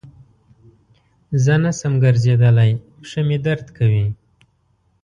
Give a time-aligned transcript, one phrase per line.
[1.43, 4.05] زه نسم ګرځیدلای پښه مي درد کوی.